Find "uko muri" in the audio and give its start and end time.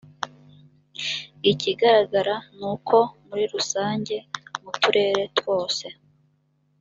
2.73-3.43